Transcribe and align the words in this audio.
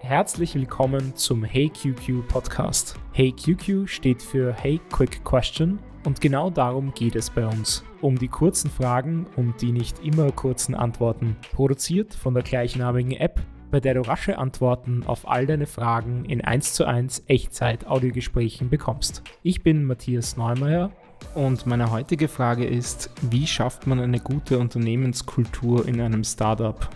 Herzlich 0.00 0.54
willkommen 0.54 1.14
zum 1.14 1.44
Hey 1.44 1.68
QQ 1.68 2.26
Podcast. 2.28 2.96
Hey 3.12 3.32
QQ 3.32 3.88
steht 3.88 4.22
für 4.22 4.52
Hey 4.52 4.80
Quick 4.90 5.24
Question 5.24 5.78
und 6.04 6.20
genau 6.20 6.50
darum 6.50 6.92
geht 6.94 7.16
es 7.16 7.30
bei 7.30 7.46
uns. 7.46 7.84
Um 8.00 8.18
die 8.18 8.28
kurzen 8.28 8.70
Fragen 8.70 9.26
und 9.36 9.62
die 9.62 9.72
nicht 9.72 10.00
immer 10.00 10.32
kurzen 10.32 10.74
Antworten. 10.74 11.36
Produziert 11.52 12.14
von 12.14 12.34
der 12.34 12.42
gleichnamigen 12.42 13.12
App, 13.12 13.40
bei 13.70 13.80
der 13.80 13.94
du 13.94 14.00
rasche 14.02 14.38
Antworten 14.38 15.04
auf 15.06 15.28
all 15.28 15.46
deine 15.46 15.66
Fragen 15.66 16.24
in 16.24 16.40
1 16.40 16.74
zu 16.74 16.84
1 16.84 17.24
Echtzeit-Audiogesprächen 17.28 18.68
bekommst. 18.68 19.22
Ich 19.42 19.62
bin 19.62 19.84
Matthias 19.84 20.36
Neumeier 20.36 20.90
und 21.34 21.66
meine 21.66 21.90
heutige 21.90 22.28
Frage 22.28 22.66
ist, 22.66 23.10
wie 23.30 23.46
schafft 23.46 23.86
man 23.86 24.00
eine 24.00 24.20
gute 24.20 24.58
Unternehmenskultur 24.58 25.86
in 25.86 26.00
einem 26.00 26.24
Startup? 26.24 26.88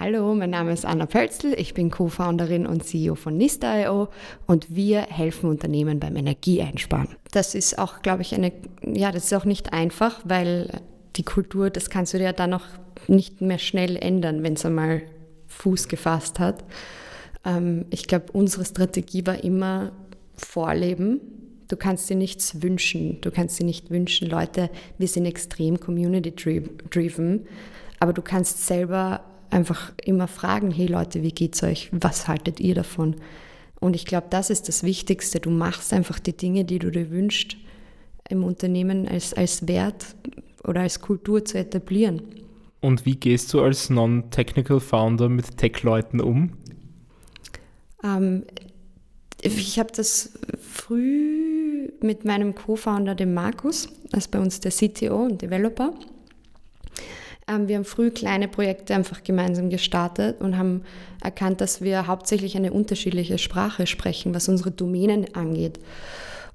Hallo, 0.00 0.34
mein 0.34 0.50
Name 0.50 0.72
ist 0.72 0.84
Anna 0.84 1.06
Pölzl, 1.06 1.54
ich 1.56 1.72
bin 1.72 1.88
Co-Founderin 1.88 2.66
und 2.66 2.84
CEO 2.84 3.14
von 3.14 3.36
Nista.io 3.36 4.08
und 4.44 4.74
wir 4.74 5.02
helfen 5.02 5.48
Unternehmen 5.48 6.00
beim 6.00 6.16
Energieeinsparen. 6.16 7.14
Das 7.30 7.54
ist 7.54 7.78
auch, 7.78 8.02
glaube 8.02 8.22
ich, 8.22 8.34
eine, 8.34 8.50
ja, 8.84 9.12
das 9.12 9.26
ist 9.26 9.34
auch 9.34 9.44
nicht 9.44 9.72
einfach, 9.72 10.20
weil 10.24 10.80
die 11.14 11.22
Kultur, 11.22 11.70
das 11.70 11.90
kannst 11.90 12.12
du 12.12 12.18
dir 12.18 12.32
dann 12.32 12.54
auch 12.54 12.64
nicht 13.06 13.40
mehr 13.40 13.58
schnell 13.58 13.94
ändern, 13.94 14.42
wenn 14.42 14.54
es 14.54 14.66
einmal 14.66 15.02
Fuß 15.46 15.86
gefasst 15.86 16.40
hat. 16.40 16.64
Ähm, 17.44 17.84
ich 17.90 18.08
glaube, 18.08 18.32
unsere 18.32 18.64
Strategie 18.64 19.24
war 19.24 19.44
immer 19.44 19.92
Vorleben. 20.34 21.20
Du 21.68 21.76
kannst 21.76 22.10
dir 22.10 22.16
nichts 22.16 22.60
wünschen. 22.62 23.20
Du 23.20 23.30
kannst 23.30 23.60
dir 23.60 23.64
nicht 23.64 23.92
wünschen, 23.92 24.28
Leute, 24.28 24.70
wir 24.98 25.06
sind 25.06 25.24
extrem 25.24 25.78
community-driven, 25.78 27.46
aber 28.00 28.12
du 28.12 28.22
kannst 28.22 28.66
selber 28.66 29.20
einfach 29.54 29.92
immer 30.04 30.28
fragen, 30.28 30.70
hey 30.70 30.86
Leute, 30.86 31.22
wie 31.22 31.32
geht's 31.32 31.62
euch? 31.62 31.88
Was 31.92 32.28
haltet 32.28 32.60
ihr 32.60 32.74
davon? 32.74 33.16
Und 33.80 33.94
ich 33.94 34.04
glaube, 34.04 34.26
das 34.30 34.50
ist 34.50 34.68
das 34.68 34.82
Wichtigste. 34.82 35.40
Du 35.40 35.50
machst 35.50 35.92
einfach 35.92 36.18
die 36.18 36.36
Dinge, 36.36 36.64
die 36.64 36.78
du 36.78 36.90
dir 36.90 37.10
wünschst, 37.10 37.56
im 38.28 38.42
Unternehmen 38.42 39.06
als, 39.06 39.32
als 39.34 39.68
Wert 39.68 40.16
oder 40.64 40.80
als 40.80 41.00
Kultur 41.00 41.44
zu 41.44 41.58
etablieren. 41.58 42.22
Und 42.80 43.06
wie 43.06 43.16
gehst 43.16 43.52
du 43.54 43.62
als 43.62 43.90
Non-Technical 43.90 44.80
Founder 44.80 45.28
mit 45.28 45.56
Tech-Leuten 45.56 46.20
um? 46.20 46.52
Ähm, 48.02 48.44
ich 49.40 49.78
habe 49.78 49.92
das 49.94 50.32
früh 50.58 51.90
mit 52.00 52.24
meinem 52.24 52.54
Co-Founder, 52.54 53.14
dem 53.14 53.34
Markus, 53.34 53.88
als 54.12 54.28
bei 54.28 54.38
uns 54.40 54.60
der 54.60 54.72
CTO 54.72 55.24
und 55.24 55.42
Developer, 55.42 55.94
wir 57.46 57.76
haben 57.76 57.84
früh 57.84 58.10
kleine 58.10 58.48
Projekte 58.48 58.94
einfach 58.94 59.22
gemeinsam 59.22 59.68
gestartet 59.68 60.40
und 60.40 60.56
haben 60.56 60.82
erkannt, 61.22 61.60
dass 61.60 61.82
wir 61.82 62.06
hauptsächlich 62.06 62.56
eine 62.56 62.72
unterschiedliche 62.72 63.38
Sprache 63.38 63.86
sprechen, 63.86 64.34
was 64.34 64.48
unsere 64.48 64.70
Domänen 64.70 65.34
angeht. 65.34 65.78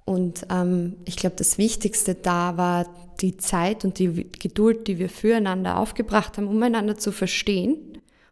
Und 0.06 0.48
ähm, 0.50 0.96
ich 1.06 1.18
glaube, 1.18 1.36
das 1.36 1.60
Wichtigste 1.60 2.16
da 2.16 2.58
war 2.58 2.88
die 3.22 3.38
Zeit 3.38 3.86
und 3.86 4.00
die 4.00 4.28
Geduld, 4.32 4.88
die 4.88 4.98
wir 4.98 5.10
füreinander 5.10 5.78
aufgebracht 5.78 6.38
haben, 6.38 6.48
um 6.48 6.62
einander 6.64 6.98
zu 6.98 7.12
verstehen 7.12 7.78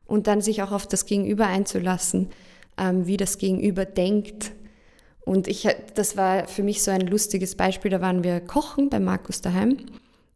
und 0.08 0.26
dann 0.26 0.42
sich 0.42 0.64
auch 0.64 0.72
auf 0.72 0.88
das 0.88 1.06
Gegenüber 1.06 1.46
einzulassen, 1.46 2.30
ähm, 2.80 3.06
wie 3.06 3.18
das 3.18 3.38
Gegenüber 3.38 3.86
denkt. 3.86 4.54
Und 5.24 5.48
ich, 5.48 5.68
das 5.94 6.18
war 6.18 6.48
für 6.48 6.64
mich 6.64 6.82
so 6.82 6.90
ein 6.90 7.02
lustiges 7.02 7.54
Beispiel. 7.54 7.92
Da 7.92 8.02
waren 8.02 8.24
wir 8.24 8.40
kochen 8.40 8.90
bei 8.90 9.00
Markus 9.00 9.42
daheim 9.42 9.78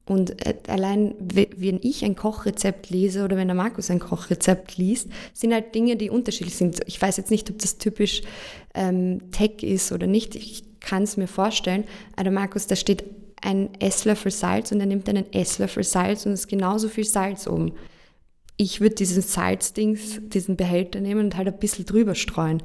und 0.06 0.46
äh, 0.46 0.56
allein, 0.68 1.14
wenn 1.20 1.80
ich 1.82 2.04
ein 2.04 2.16
Kochrezept 2.16 2.90
lese 2.90 3.24
oder 3.24 3.38
wenn 3.38 3.48
der 3.48 3.56
Markus 3.56 3.92
ein 3.92 4.00
Kochrezept 4.00 4.78
liest, 4.78 5.10
sind 5.34 5.54
halt 5.54 5.76
Dinge, 5.76 5.96
die 5.96 6.10
unterschiedlich 6.10 6.56
sind. 6.56 6.80
Ich 6.88 7.02
weiß 7.02 7.18
jetzt 7.18 7.32
nicht, 7.32 7.50
ob 7.50 7.60
das 7.60 7.78
typisch 7.78 8.22
ähm, 8.74 9.32
Tech 9.32 9.62
ist 9.62 9.92
oder 9.92 10.08
nicht. 10.08 10.36
Ich 10.36 10.64
kann 10.80 11.04
es 11.04 11.18
mir 11.18 11.28
vorstellen. 11.28 11.84
Aber 12.14 12.24
der 12.24 12.34
Markus, 12.34 12.68
da 12.68 12.76
steht 12.76 13.04
ein 13.42 13.70
Esslöffel 13.80 14.32
Salz 14.32 14.72
und 14.72 14.80
er 14.80 14.86
nimmt 14.86 15.08
einen 15.08 15.32
Esslöffel 15.34 15.84
Salz 15.84 16.26
und 16.26 16.34
es 16.34 16.42
ist 16.42 16.48
genauso 16.48 16.90
viel 16.90 17.06
Salz 17.06 17.48
oben. 17.48 17.74
Ich 18.58 18.82
würde 18.82 18.96
diesen 18.96 19.22
Salzdings, 19.22 20.20
diesen 20.22 20.58
Behälter 20.58 21.00
nehmen 21.00 21.26
und 21.26 21.38
halt 21.38 21.48
ein 21.48 21.60
bisschen 21.60 21.86
drüber 21.86 22.16
streuen. 22.16 22.62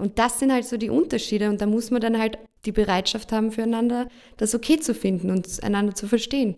Und 0.00 0.18
das 0.18 0.38
sind 0.38 0.52
halt 0.52 0.64
so 0.64 0.76
die 0.76 0.90
Unterschiede 0.90 1.48
und 1.50 1.60
da 1.60 1.66
muss 1.66 1.90
man 1.90 2.00
dann 2.00 2.18
halt 2.18 2.38
die 2.64 2.72
Bereitschaft 2.72 3.32
haben, 3.32 3.52
füreinander 3.52 4.08
das 4.36 4.54
okay 4.54 4.78
zu 4.78 4.94
finden 4.94 5.30
und 5.30 5.62
einander 5.62 5.94
zu 5.94 6.06
verstehen. 6.06 6.56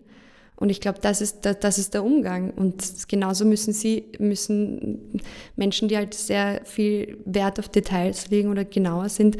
Und 0.55 0.69
ich 0.69 0.81
glaube, 0.81 0.99
das 1.01 1.19
ist, 1.19 1.41
der, 1.45 1.55
das 1.55 1.77
ist 1.77 1.93
der 1.93 2.03
Umgang. 2.03 2.51
Und 2.51 3.07
genauso 3.07 3.43
müssen 3.43 3.73
sie, 3.73 4.05
müssen 4.19 5.21
Menschen, 5.55 5.87
die 5.87 5.97
halt 5.97 6.13
sehr 6.13 6.61
viel 6.63 7.17
Wert 7.25 7.59
auf 7.59 7.69
Details 7.69 8.29
legen 8.29 8.49
oder 8.49 8.63
genauer 8.63 9.09
sind, 9.09 9.37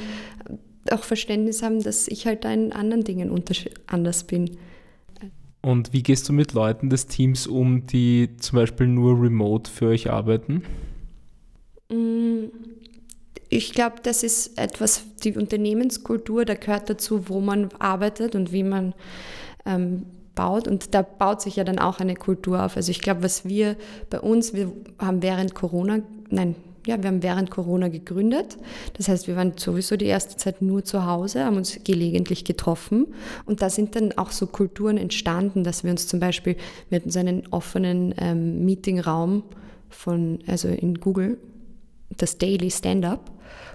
auch 0.92 1.04
Verständnis 1.04 1.64
haben, 1.64 1.82
dass 1.82 2.08
ich 2.08 2.26
halt 2.26 2.44
da 2.44 2.52
in 2.52 2.74
anderen 2.74 3.04
Dingen 3.04 3.44
anders 3.88 4.24
bin. 4.26 4.58
Und 5.62 5.94
wie 5.94 6.04
gehst 6.04 6.28
du 6.28 6.34
mit 6.34 6.54
Leuten 6.54 6.90
des 6.90 7.08
Teams 7.08 7.48
um, 7.48 7.88
die 7.88 8.32
zum 8.38 8.58
Beispiel 8.58 8.88
nur 8.88 9.22
remote 9.22 9.72
für 9.72 9.88
euch 9.88 10.10
arbeiten? 10.10 10.64
Mm, 11.90 12.48
ich 13.56 13.74
glaube, 13.74 13.98
das 14.02 14.24
ist 14.24 14.58
etwas, 14.58 15.04
die 15.24 15.38
Unternehmenskultur, 15.38 16.46
da 16.46 16.56
gehört 16.56 16.90
dazu, 16.90 17.30
wo 17.30 17.40
man 17.40 17.70
arbeitet 17.80 18.36
und 18.36 18.52
wie 18.52 18.64
man 18.64 18.94
ähm, 19.66 20.06
baut. 20.36 20.68
Und 20.68 20.94
da 20.94 21.02
baut 21.04 21.42
sich 21.42 21.58
ja 21.58 21.64
dann 21.64 21.80
auch 21.80 22.00
eine 22.00 22.16
Kultur 22.16 22.64
auf. 22.64 22.76
Also 22.76 22.92
ich 22.92 23.02
glaube, 23.02 23.24
was 23.24 23.46
wir 23.46 23.76
bei 24.10 24.20
uns, 24.20 24.54
wir 24.54 24.72
haben 25.00 25.22
während 25.22 25.54
Corona, 25.54 26.00
nein, 26.30 26.56
ja, 26.86 27.02
wir 27.02 27.08
haben 27.08 27.24
während 27.24 27.50
Corona 27.50 27.88
gegründet. 27.88 28.58
Das 28.98 29.08
heißt, 29.08 29.28
wir 29.28 29.38
waren 29.38 29.54
sowieso 29.56 29.96
die 29.96 30.06
erste 30.06 30.36
Zeit 30.36 30.62
nur 30.62 30.84
zu 30.84 31.06
Hause, 31.06 31.46
haben 31.46 31.56
uns 31.56 31.80
gelegentlich 31.84 32.44
getroffen. 32.44 33.08
Und 33.46 33.62
da 33.62 33.70
sind 33.70 33.96
dann 33.96 34.18
auch 34.18 34.32
so 34.32 34.48
Kulturen 34.48 34.98
entstanden, 34.98 35.64
dass 35.64 35.84
wir 35.86 35.92
uns 35.92 36.08
zum 36.08 36.20
Beispiel, 36.20 36.58
wir 36.90 36.98
hatten 36.98 37.12
so 37.12 37.20
einen 37.20 37.44
offenen 37.52 38.14
ähm, 38.18 38.66
Meetingraum 38.66 39.44
von, 39.90 40.40
also 40.48 40.68
in 40.68 40.96
Google, 40.96 41.38
das 42.18 42.38
Daily 42.38 42.72
Stand-up. 42.72 43.32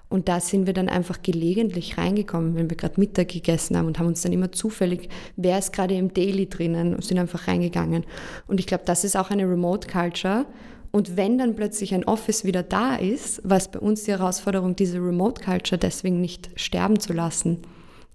Und 0.08 0.28
da 0.28 0.40
sind 0.40 0.66
wir 0.66 0.72
dann 0.72 0.88
einfach 0.88 1.20
gelegentlich 1.22 1.98
reingekommen, 1.98 2.54
wenn 2.54 2.70
wir 2.70 2.76
gerade 2.78 2.98
Mittag 2.98 3.28
gegessen 3.28 3.76
haben 3.76 3.86
und 3.86 3.98
haben 3.98 4.06
uns 4.06 4.22
dann 4.22 4.32
immer 4.32 4.50
zufällig, 4.50 5.10
wer 5.36 5.58
ist 5.58 5.72
gerade 5.72 5.94
im 5.94 6.14
Daily 6.14 6.48
drinnen 6.48 6.94
und 6.94 7.04
sind 7.04 7.18
einfach 7.18 7.46
reingegangen. 7.46 8.04
Und 8.46 8.58
ich 8.58 8.66
glaube, 8.66 8.84
das 8.86 9.04
ist 9.04 9.16
auch 9.16 9.30
eine 9.30 9.44
Remote 9.44 9.86
Culture. 9.86 10.46
Und 10.90 11.18
wenn 11.18 11.36
dann 11.36 11.54
plötzlich 11.56 11.92
ein 11.94 12.04
Office 12.04 12.44
wieder 12.44 12.62
da 12.62 12.96
ist, 12.96 13.42
was 13.44 13.70
bei 13.70 13.78
uns 13.78 14.04
die 14.04 14.12
Herausforderung, 14.12 14.74
diese 14.74 14.98
Remote 14.98 15.44
Culture 15.44 15.78
deswegen 15.78 16.22
nicht 16.22 16.48
sterben 16.56 16.98
zu 16.98 17.12
lassen. 17.12 17.58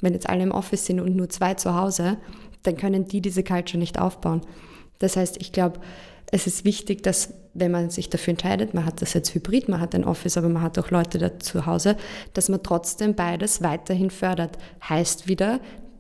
Wenn 0.02 0.14
jetzt 0.14 0.28
alle 0.28 0.44
im 0.44 0.52
Office 0.52 0.88
sind 0.88 1.00
und 1.00 1.16
nur 1.16 1.30
zwei 1.30 1.54
zu 1.54 1.76
Hause, 1.76 2.18
dann 2.64 2.76
können 2.76 3.08
die 3.08 3.22
diese 3.22 3.44
Culture 3.44 3.78
nicht 3.78 4.00
aufbauen. 4.00 4.42
Das 4.98 5.16
heißt, 5.16 5.38
ich 5.40 5.52
glaube, 5.52 5.80
es 6.32 6.48
ist 6.48 6.66
wichtig, 6.66 7.04
dass 7.04 7.34
wenn 7.54 7.72
man 7.72 7.90
sich 7.90 8.10
dafür 8.10 8.32
entscheidet, 8.32 8.74
man 8.74 8.86
hat 8.86 9.02
das 9.02 9.14
jetzt 9.14 9.34
hybrid, 9.36 9.70
man 9.70 9.80
hat 9.80 9.94
ein 9.94 10.06
Office, 10.06 10.38
aber 10.38 10.50
man 10.50 10.64
hat 10.64 10.80
auch 10.80 10.90
Leute 10.90 11.18
da 11.20 11.40
zu 11.40 11.66
Hause, 11.66 11.96
dass 12.34 12.50
man 12.50 12.64
trotzdem 12.64 13.14
beides 13.16 13.62
weiterhin 13.62 14.10
fördert. 14.10 14.58
Heißt 14.88 15.28
wieder, 15.28 15.60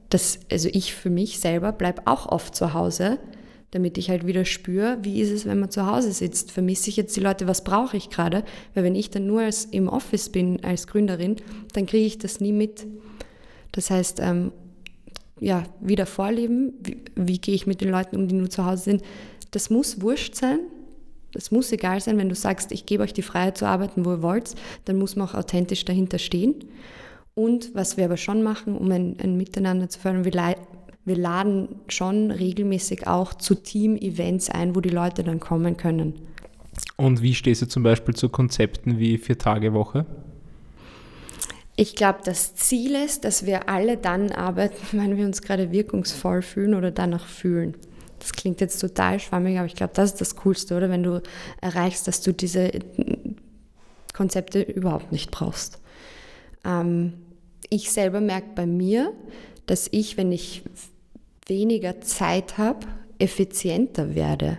dass, 0.10 0.40
also 0.52 0.70
ich 0.72 0.94
für 0.94 1.10
mich 1.10 1.40
selber 1.40 1.72
bleibe 1.72 2.04
auch 2.06 2.28
oft 2.28 2.56
zu 2.56 2.74
Hause, 2.74 3.20
damit 3.72 3.98
ich 3.98 4.10
halt 4.10 4.28
wieder 4.28 4.46
spüre, 4.46 5.00
wie 5.02 5.20
ist 5.20 5.32
es, 5.32 5.46
wenn 5.46 5.60
man 5.60 5.72
zu 5.72 5.88
Hause 5.88 6.12
sitzt. 6.12 6.52
Vermisse 6.52 6.90
ich 6.90 6.98
jetzt 6.98 7.16
die 7.16 7.22
Leute, 7.22 7.48
was 7.48 7.64
brauche 7.64 7.98
ich 7.98 8.10
gerade? 8.10 8.44
Weil 8.74 8.84
wenn 8.84 8.96
ich 8.96 9.10
dann 9.10 9.26
nur 9.26 9.42
als, 9.42 9.66
im 9.66 9.88
Office 9.88 10.30
bin 10.30 10.64
als 10.64 10.88
Gründerin, 10.88 11.38
dann 11.74 11.88
kriege 11.88 12.06
ich 12.06 12.20
das 12.20 12.40
nie 12.40 12.52
mit. 12.52 12.86
Das 13.72 13.90
heißt, 13.90 14.20
ähm, 14.22 14.52
ja, 15.40 15.64
wieder 15.82 16.06
vorleben, 16.06 16.74
wie, 16.84 16.98
wie 17.16 17.40
gehe 17.40 17.56
ich 17.56 17.66
mit 17.66 17.82
den 17.82 17.90
Leuten 17.90 18.16
um, 18.16 18.28
die 18.28 18.36
nur 18.36 18.50
zu 18.50 18.66
Hause 18.66 18.84
sind, 18.84 19.04
das 19.50 19.70
muss 19.70 20.02
wurscht 20.02 20.36
sein. 20.36 20.60
Das 21.34 21.52
muss 21.52 21.72
egal 21.72 22.00
sein, 22.00 22.18
wenn 22.18 22.30
du 22.30 22.36
sagst, 22.36 22.72
ich 22.72 22.86
gebe 22.86 23.04
euch 23.04 23.14
die 23.14 23.24
Freiheit 23.24 23.58
zu 23.58 23.66
arbeiten, 23.66 24.06
wo 24.06 24.12
ihr 24.12 24.22
wollt, 24.22 24.56
dann 24.86 24.98
muss 24.98 25.16
man 25.16 25.28
auch 25.28 25.34
authentisch 25.34 25.84
dahinter 25.84 26.20
stehen. 26.20 26.56
Und 27.36 27.74
was 27.74 27.98
wir 27.98 28.06
aber 28.06 28.18
schon 28.18 28.44
machen, 28.44 28.78
um 28.78 28.92
ein, 28.92 29.18
ein 29.22 29.36
Miteinander 29.36 29.90
zu 29.90 30.00
fördern, 30.00 30.26
wir, 30.26 30.56
wir 31.06 31.18
laden 31.18 31.70
schon 31.88 32.30
regelmäßig 32.30 33.08
auch 33.08 33.34
zu 33.34 33.56
Team-Events 33.56 34.52
ein, 34.52 34.76
wo 34.76 34.82
die 34.82 34.90
Leute 34.90 35.24
dann 35.24 35.40
kommen 35.40 35.76
können. 35.76 36.14
Und 36.96 37.22
wie 37.22 37.34
stehst 37.34 37.64
du 37.64 37.68
zum 37.68 37.84
Beispiel 37.84 38.16
zu 38.16 38.30
Konzepten 38.30 39.00
wie 39.00 39.18
Vier-Tage-Woche? 39.18 40.06
Ich 41.76 41.96
glaube, 41.96 42.20
das 42.24 42.54
Ziel 42.54 42.96
ist, 42.96 43.26
dass 43.26 43.48
wir 43.48 43.68
alle 43.68 43.98
dann 43.98 44.32
arbeiten, 44.32 44.76
wenn 45.00 45.18
wir 45.18 45.26
uns 45.26 45.42
gerade 45.42 45.72
wirkungsvoll 45.72 46.44
fühlen 46.44 46.76
oder 46.76 46.92
danach 46.92 47.26
fühlen. 47.26 47.76
Das 48.24 48.32
klingt 48.32 48.62
jetzt 48.62 48.80
total 48.80 49.20
schwammig, 49.20 49.58
aber 49.58 49.68
ich 49.68 49.76
glaube, 49.76 49.92
das 49.94 50.12
ist 50.12 50.22
das 50.22 50.38
Coolste, 50.38 50.78
oder? 50.78 50.90
Wenn 50.90 51.04
du 51.04 51.22
erreichst, 51.60 52.08
dass 52.08 52.22
du 52.22 52.32
diese 52.32 52.72
Konzepte 54.14 54.62
überhaupt 54.62 55.12
nicht 55.12 55.30
brauchst. 55.30 55.82
Ähm, 56.64 57.14
ich 57.70 57.92
selber 57.92 58.22
merke 58.22 58.48
bei 58.56 58.66
mir, 58.66 59.12
dass 59.66 59.90
ich, 59.92 60.16
wenn 60.16 60.32
ich 60.32 60.64
weniger 61.48 62.00
Zeit 62.00 62.58
habe, 62.58 62.88
effizienter 63.20 64.16
werde. 64.16 64.58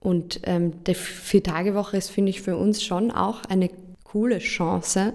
Und 0.00 0.40
ähm, 0.44 0.84
die 0.84 0.94
Vier-Tage-Woche 0.94 1.96
ist, 1.96 2.10
finde 2.10 2.30
ich, 2.30 2.42
für 2.42 2.56
uns 2.56 2.82
schon 2.82 3.12
auch 3.12 3.44
eine 3.44 3.70
coole 4.02 4.38
Chance, 4.38 5.12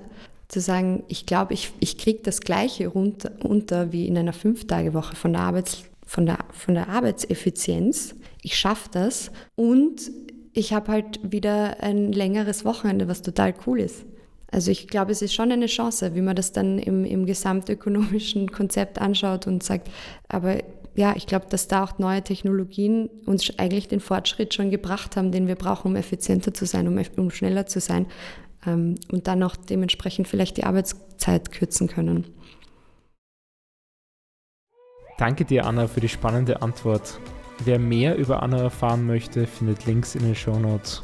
zu 0.47 0.61
sagen, 0.61 1.03
ich 1.07 1.25
glaube, 1.25 1.53
ich, 1.53 1.71
ich 1.79 1.97
kriege 1.97 2.19
das 2.21 2.41
Gleiche 2.41 2.87
runter, 2.87 3.31
unter 3.43 3.91
wie 3.91 4.07
in 4.07 4.17
einer 4.17 4.33
Fünf-Tage-Woche 4.33 5.15
von, 5.15 5.33
der 5.33 5.41
Arbeits, 5.41 5.83
von, 6.05 6.25
der, 6.25 6.39
von 6.51 6.73
der 6.73 6.89
Arbeitseffizienz. 6.89 8.15
Ich 8.41 8.55
schaffe 8.57 8.89
das 8.91 9.31
und 9.55 10.11
ich 10.53 10.73
habe 10.73 10.91
halt 10.91 11.19
wieder 11.23 11.81
ein 11.81 12.11
längeres 12.11 12.65
Wochenende, 12.65 13.07
was 13.07 13.21
total 13.21 13.53
cool 13.65 13.79
ist. 13.79 14.05
Also 14.51 14.69
ich 14.69 14.87
glaube, 14.87 15.11
es 15.11 15.23
ist 15.23 15.33
schon 15.33 15.51
eine 15.51 15.65
Chance, 15.65 16.13
wie 16.13 16.21
man 16.21 16.35
das 16.35 16.51
dann 16.51 16.77
im, 16.77 17.05
im 17.05 17.25
gesamtökonomischen 17.25 18.51
Konzept 18.51 19.01
anschaut 19.01 19.47
und 19.47 19.63
sagt, 19.63 19.89
aber 20.29 20.59
ja, 20.95 21.15
ich 21.15 21.25
glaube, 21.25 21.47
dass 21.49 21.67
da 21.67 21.83
auch 21.83 21.97
neue 21.97 22.21
Technologien 22.21 23.09
uns 23.25 23.51
eigentlich 23.57 23.87
den 23.87 23.99
Fortschritt 23.99 24.53
schon 24.53 24.69
gebracht 24.69 25.15
haben, 25.15 25.31
den 25.31 25.47
wir 25.47 25.55
brauchen, 25.55 25.87
um 25.87 25.95
effizienter 25.95 26.53
zu 26.53 26.65
sein, 26.65 26.87
um, 26.87 27.01
um 27.17 27.31
schneller 27.31 27.65
zu 27.65 27.79
sein 27.79 28.05
ähm, 28.67 28.95
und 29.11 29.27
dann 29.27 29.41
auch 29.41 29.55
dementsprechend 29.55 30.27
vielleicht 30.27 30.57
die 30.57 30.65
Arbeitszeit 30.65 31.51
kürzen 31.51 31.87
können. 31.87 32.25
Danke 35.17 35.45
dir, 35.45 35.65
Anna, 35.65 35.87
für 35.87 36.01
die 36.01 36.09
spannende 36.09 36.61
Antwort. 36.61 37.19
Wer 37.63 37.79
mehr 37.79 38.17
über 38.17 38.41
Anna 38.41 38.57
erfahren 38.57 39.05
möchte, 39.05 39.45
findet 39.45 39.85
Links 39.85 40.15
in 40.15 40.23
den 40.23 40.35
Show 40.35 40.57
Notes. 40.57 41.03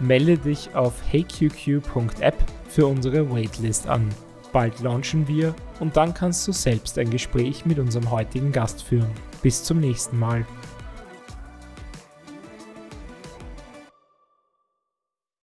Melde 0.00 0.36
dich 0.36 0.74
auf 0.74 0.94
heyqq.app 1.10 2.36
für 2.68 2.86
unsere 2.86 3.30
Waitlist 3.30 3.86
an. 3.86 4.08
Bald 4.52 4.80
launchen 4.80 5.26
wir 5.28 5.54
und 5.80 5.96
dann 5.96 6.12
kannst 6.12 6.46
du 6.46 6.52
selbst 6.52 6.98
ein 6.98 7.08
Gespräch 7.08 7.64
mit 7.64 7.78
unserem 7.78 8.10
heutigen 8.10 8.52
Gast 8.52 8.82
führen. 8.82 9.10
Bis 9.42 9.64
zum 9.64 9.80
nächsten 9.80 10.18
Mal. 10.18 10.44